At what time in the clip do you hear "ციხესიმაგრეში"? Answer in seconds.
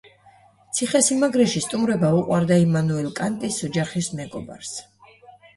0.77-1.61